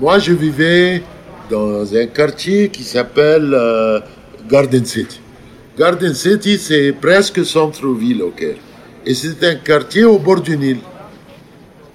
[0.00, 1.02] Moi, je vivais
[1.48, 4.00] dans un quartier qui s'appelle euh,
[4.50, 5.20] Garden City.
[5.78, 8.56] Garden City, c'est presque centre-ville au Caire.
[9.06, 10.78] Et c'est un quartier au bord du Nil.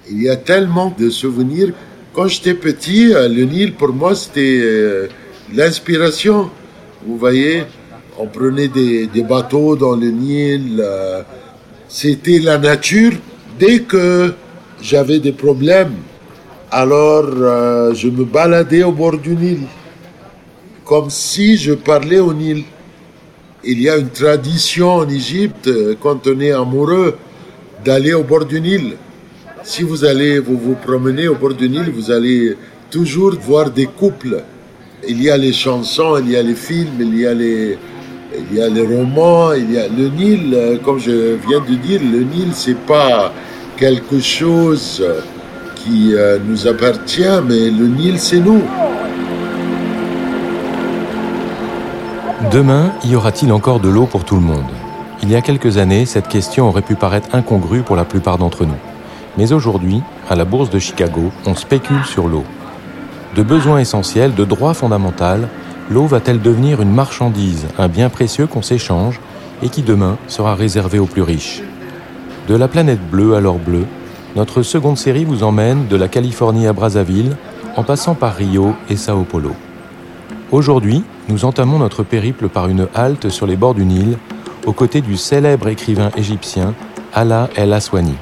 [0.10, 1.74] Il y a tellement de souvenirs.
[2.14, 5.08] Quand j'étais petit, euh, le Nil, pour moi, c'était euh,
[5.54, 6.50] l'inspiration.
[7.06, 7.64] Vous voyez,
[8.18, 10.82] on prenait des, des bateaux dans le Nil.
[11.90, 13.12] c'était la nature.
[13.60, 14.34] Dès que
[14.82, 15.96] j'avais des problèmes,
[16.72, 19.62] alors euh, je me baladais au bord du Nil,
[20.86, 22.64] comme si je parlais au Nil.
[23.64, 27.18] Il y a une tradition en Égypte, euh, quand on est amoureux,
[27.84, 28.94] d'aller au bord du Nil.
[29.64, 32.56] Si vous allez vous, vous au bord du Nil, vous allez
[32.90, 34.42] toujours voir des couples.
[35.08, 37.78] Il y a les chansons, il y a les films, il y a les,
[38.52, 41.76] il y a les romans, il y a le Nil, euh, comme je viens de
[41.76, 43.34] dire, le Nil, c'est pas
[43.76, 45.04] quelque chose
[45.84, 48.62] qui euh, nous appartient, mais le Nil, c'est nous.
[52.52, 54.72] Demain, y aura-t-il encore de l'eau pour tout le monde?
[55.22, 58.66] Il y a quelques années, cette question aurait pu paraître incongrue pour la plupart d'entre
[58.66, 58.78] nous.
[59.38, 62.44] Mais aujourd'hui, à la bourse de Chicago, on spécule sur l'eau.
[63.36, 65.48] De besoins essentiels, de droits fondamentaux,
[65.92, 69.20] l'eau va-t-elle devenir une marchandise, un bien précieux qu'on s'échange
[69.62, 71.62] et qui demain sera réservé aux plus riches?
[72.48, 73.86] De la planète bleue à l'or bleu,
[74.36, 77.36] notre seconde série vous emmène de la Californie à Brazzaville,
[77.76, 79.52] en passant par Rio et Sao Paulo.
[80.52, 84.18] Aujourd'hui, nous entamons notre périple par une halte sur les bords du Nil,
[84.66, 86.74] aux côtés du célèbre écrivain égyptien
[87.14, 88.16] Allah El Aswani,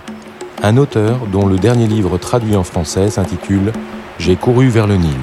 [0.64, 3.74] un auteur dont le dernier livre traduit en français s'intitule
[4.18, 5.18] J'ai couru vers le Nil.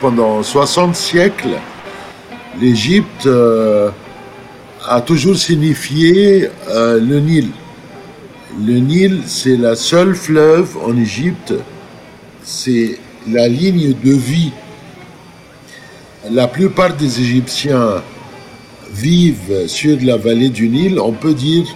[0.00, 1.56] Pendant 60 siècles,
[2.60, 3.90] l'Égypte euh,
[4.86, 7.48] a toujours signifié euh, le Nil.
[8.64, 11.54] Le Nil, c'est la seule fleuve en Égypte,
[12.42, 14.52] c'est la ligne de vie.
[16.30, 18.02] La plupart des Égyptiens
[18.92, 20.98] vivent sur la vallée du Nil.
[20.98, 21.66] On peut dire,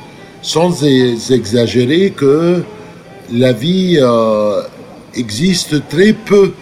[0.41, 2.63] sans exagérer, que
[3.33, 4.63] la vie euh,
[5.15, 6.53] existe très peu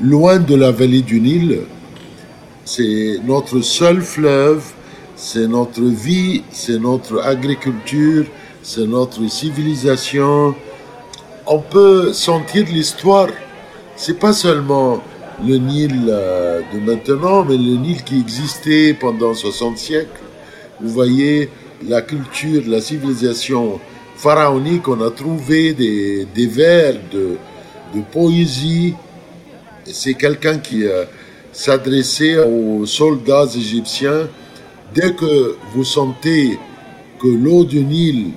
[0.00, 1.60] loin de la vallée du Nil.
[2.64, 4.62] C'est notre seul fleuve
[5.22, 8.26] c'est notre vie, c'est notre agriculture,
[8.60, 10.52] c'est notre civilisation.
[11.46, 13.28] On peut sentir l'histoire.
[13.94, 15.00] C'est pas seulement
[15.46, 20.20] le Nil euh, de maintenant, mais le Nil qui existait pendant 60 siècles.
[20.80, 21.48] Vous voyez
[21.88, 23.78] la culture, la civilisation
[24.16, 27.36] pharaonique, on a trouvé des, vers de,
[28.10, 28.94] poésie.
[29.84, 31.04] C'est quelqu'un qui euh,
[31.52, 34.26] s'adressait aux soldats égyptiens
[34.94, 36.58] Dès que vous sentez
[37.18, 38.32] que l'eau du Nil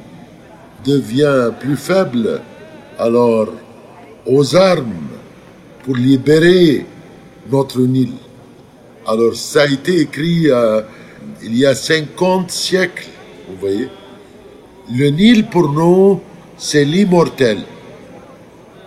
[0.86, 2.42] devient plus faible,
[2.98, 3.48] alors
[4.26, 5.10] aux armes
[5.84, 6.86] pour libérer
[7.52, 8.14] notre Nil.
[9.06, 10.82] Alors ça a été écrit euh,
[11.44, 13.08] il y a 50 siècles,
[13.50, 13.90] vous voyez.
[14.92, 16.22] Le Nil pour nous,
[16.58, 17.60] c'est l'immortel.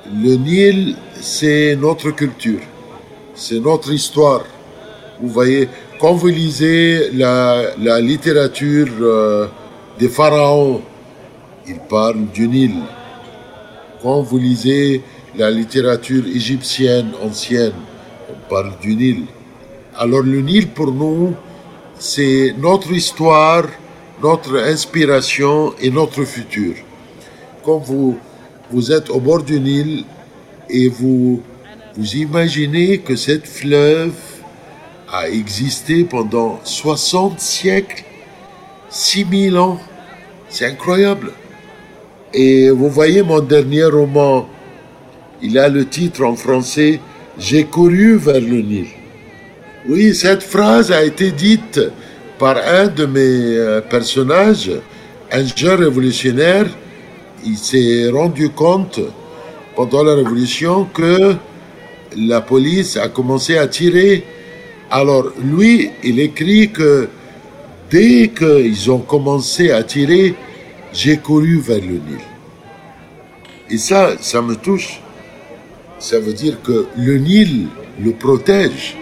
[0.07, 2.61] Le Nil, c'est notre culture,
[3.35, 4.45] c'est notre histoire.
[5.21, 9.47] Vous voyez, quand vous lisez la, littérature euh,
[9.99, 10.81] des pharaons,
[11.67, 12.75] ils parlent du Nil.
[14.03, 15.03] Quand vous lisez
[15.37, 17.73] la littérature égyptienne ancienne,
[18.31, 19.25] on parle du Nil.
[19.97, 21.35] Alors le Nil pour nous,
[21.99, 23.65] c'est notre histoire,
[24.23, 26.75] notre inspiration et notre futur.
[27.65, 28.17] Quand vous,
[28.71, 30.05] vous êtes au bord du Nil
[30.71, 31.43] et vous,
[31.97, 34.13] vous imaginez que cette fleuve
[35.13, 38.05] a existé pendant 60 siècles,
[38.91, 39.79] 6000 ans.
[40.49, 41.33] C'est incroyable.
[42.35, 44.49] Et vous voyez mon dernier roman,
[45.43, 47.01] il a le titre en français
[47.39, 48.87] J'ai couru vers le Nil.
[49.89, 51.81] Oui, cette phrase a été dite
[52.39, 54.71] par un de mes euh, personnages,
[55.33, 56.67] un jeune révolutionnaire.
[57.45, 59.01] Il s'est rendu compte
[59.75, 61.35] pendant la révolution que
[62.17, 64.25] la police a commencé à tirer
[64.91, 67.09] alors lui, il écrit que
[67.91, 70.35] dès qu'ils ont commencé à tirer,
[70.93, 72.21] j'ai couru vers le Nil.
[73.71, 75.01] Et ça, ça me touche.
[75.99, 77.69] Ça veut dire que le Nil
[78.01, 78.97] le protège.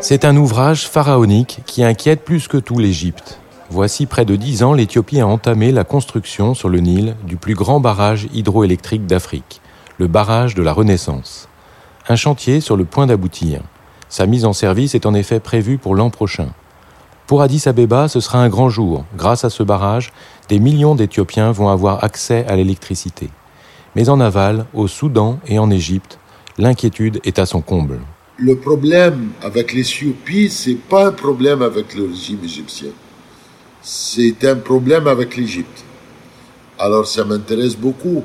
[0.00, 3.38] C'est un ouvrage pharaonique qui inquiète plus que tout l'Égypte.
[3.70, 7.54] Voici près de dix ans, l'Éthiopie a entamé la construction sur le Nil du plus
[7.54, 9.61] grand barrage hydroélectrique d'Afrique
[10.02, 11.48] le barrage de la Renaissance.
[12.08, 13.60] Un chantier sur le point d'aboutir.
[14.08, 16.48] Sa mise en service est en effet prévue pour l'an prochain.
[17.28, 19.04] Pour Addis Abeba, ce sera un grand jour.
[19.16, 20.12] Grâce à ce barrage,
[20.48, 23.30] des millions d'Éthiopiens vont avoir accès à l'électricité.
[23.94, 26.18] Mais en aval, au Soudan et en Égypte,
[26.58, 28.00] l'inquiétude est à son comble.
[28.38, 32.90] Le problème avec l'Éthiopie, c'est pas un problème avec le régime égyptien.
[33.82, 35.84] C'est un problème avec l'Égypte.
[36.76, 38.24] Alors ça m'intéresse beaucoup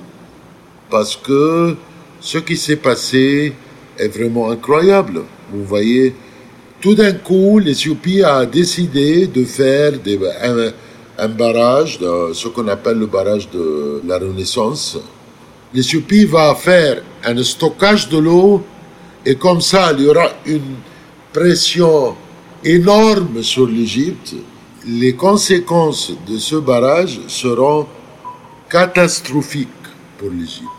[0.89, 1.75] parce que
[2.19, 3.54] ce qui s'est passé
[3.98, 5.24] est vraiment incroyable.
[5.51, 6.13] Vous voyez,
[6.81, 9.94] tout d'un coup, l'Éthiopie a décidé de faire
[11.18, 14.98] un, barrage, ce qu'on appelle le barrage de la Renaissance.
[15.74, 18.63] L'Éthiopie va faire un stockage de l'eau
[19.25, 20.75] et comme ça, il y aura une
[21.33, 22.16] pression
[22.63, 24.36] énorme sur l'Égypte.
[24.88, 27.88] Les conséquences de ce barrage seront
[28.69, 29.68] catastrophiques
[30.18, 30.76] pour l'Égypte.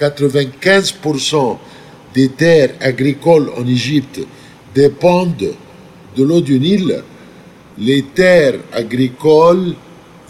[0.00, 1.58] 95%
[2.14, 4.20] des terres agricoles en Égypte
[4.74, 5.54] dépendent
[6.16, 7.02] de l'eau du Nil.
[7.78, 9.74] Les terres agricoles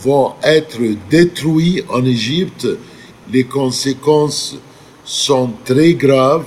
[0.01, 2.67] vont être détruites en Égypte.
[3.33, 4.57] Les conséquences
[5.05, 6.45] sont très graves.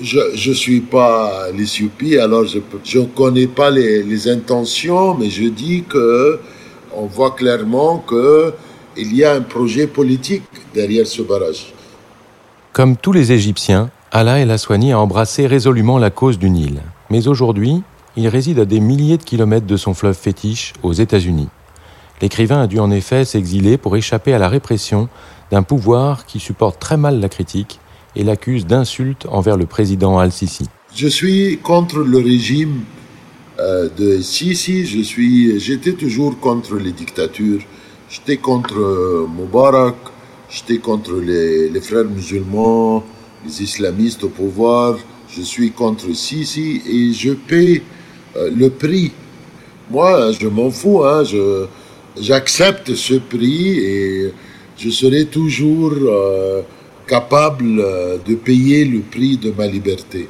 [0.00, 5.48] Je ne suis pas l'Éthiopie, alors je ne connais pas les, les, intentions, mais je
[5.48, 6.38] dis que
[6.94, 11.72] on voit clairement qu'il y a un projet politique derrière ce barrage.
[12.78, 16.80] Comme tous les Égyptiens, Allah El Aswani a embrassé résolument la cause du Nil.
[17.10, 17.82] Mais aujourd'hui,
[18.16, 21.48] il réside à des milliers de kilomètres de son fleuve fétiche, aux États-Unis.
[22.22, 25.08] L'écrivain a dû en effet s'exiler pour échapper à la répression
[25.50, 27.80] d'un pouvoir qui supporte très mal la critique
[28.14, 30.68] et l'accuse d'insultes envers le président Al-Sisi.
[30.94, 32.82] Je suis contre le régime
[33.58, 37.62] euh, de Sisi, je j'étais toujours contre les dictatures,
[38.08, 39.96] j'étais contre euh, Mubarak,
[40.50, 43.04] J'étais contre les, les, frères musulmans,
[43.44, 44.96] les islamistes au pouvoir.
[45.28, 47.82] Je suis contre Sisi et je paie
[48.34, 49.12] euh, le prix.
[49.90, 51.04] Moi, je m'en fous.
[51.04, 51.66] Hein, je,
[52.18, 54.32] j'accepte ce prix et
[54.78, 56.62] je serai toujours euh,
[57.06, 60.28] capable euh, de payer le prix de ma liberté.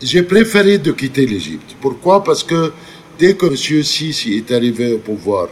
[0.00, 1.76] J'ai préféré de quitter l'Égypte.
[1.82, 2.24] Pourquoi?
[2.24, 2.72] Parce que
[3.18, 3.82] dès que M.
[3.84, 5.48] Sisi est arrivé au pouvoir,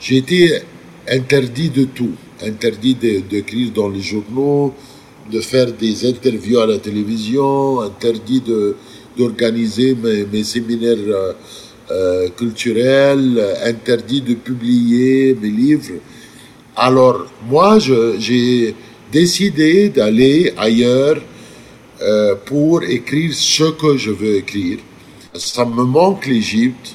[0.00, 0.62] j'ai été
[1.10, 4.74] interdit de tout interdit d'écrire dans les journaux,
[5.30, 8.42] de faire des interviews à la télévision, interdit
[9.16, 11.32] d'organiser mes, mes, séminaires euh,
[11.90, 15.94] euh, culturels, interdit de publier mes livres.
[16.76, 18.74] Alors moi, j'ai
[19.12, 21.20] décidé d'aller ailleurs
[22.00, 24.78] euh, pour écrire ce que je veux écrire.
[25.34, 26.94] Ça me manque l'Égypte,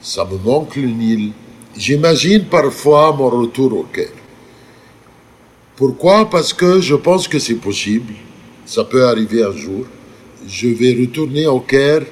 [0.00, 1.32] ça me manque le Nil.
[1.76, 4.08] J'imagine parfois mon retour au Caire.
[5.76, 6.30] Pourquoi?
[6.30, 8.14] Parce que je pense que c'est possible.
[8.64, 9.84] Ça peut arriver un jour.
[10.46, 12.02] Je vais retourner au Caire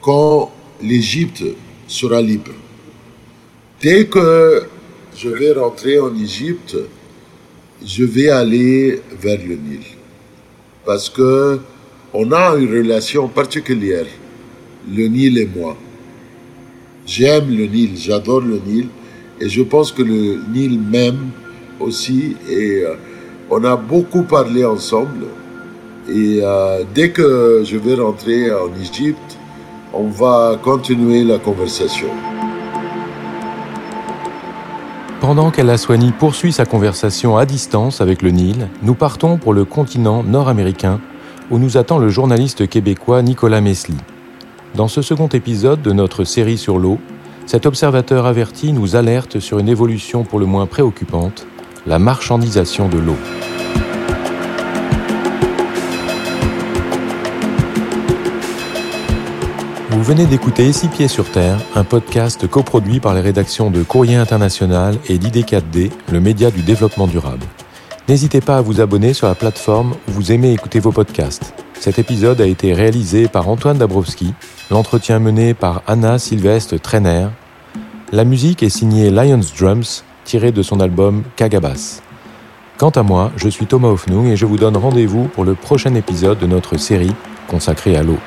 [0.00, 1.42] quand l'Égypte
[1.88, 2.52] sera libre.
[3.80, 4.62] Dès que
[5.16, 6.76] je vais rentrer en Égypte,
[7.84, 9.80] je vais aller vers le Nil.
[10.84, 11.58] Parce que
[12.14, 14.06] on a une relation particulière,
[14.88, 15.76] le Nil et moi.
[17.06, 18.88] J'aime le Nil, j'adore le Nil,
[19.40, 21.30] et je pense que le Nil m'aime
[21.78, 22.94] aussi et euh,
[23.48, 25.26] on a beaucoup parlé ensemble.
[26.08, 29.38] Et euh, dès que je vais rentrer en Égypte,
[29.94, 32.08] on va continuer la conversation.
[35.20, 40.24] Pendant qu'Al-Aswani poursuit sa conversation à distance avec le Nil, nous partons pour le continent
[40.24, 41.00] nord-américain
[41.52, 43.94] où nous attend le journaliste québécois Nicolas Mesli.
[44.76, 46.98] Dans ce second épisode de notre série sur l'eau,
[47.46, 51.46] cet observateur averti nous alerte sur une évolution pour le moins préoccupante,
[51.86, 53.16] la marchandisation de l'eau.
[59.88, 64.16] Vous venez d'écouter Six Pieds sur Terre, un podcast coproduit par les rédactions de Courrier
[64.16, 67.46] International et d'ID4D, le média du développement durable.
[68.10, 71.54] N'hésitez pas à vous abonner sur la plateforme où vous aimez écouter vos podcasts.
[71.80, 74.32] Cet épisode a été réalisé par Antoine Dabrowski,
[74.70, 77.28] l'entretien mené par Anna Sylvestre Trainer.
[78.12, 82.00] La musique est signée Lions Drums tiré de son album Kagabas.
[82.78, 85.94] Quant à moi, je suis Thomas Hoffnung et je vous donne rendez-vous pour le prochain
[85.94, 87.14] épisode de notre série
[87.48, 88.18] consacrée à l'eau.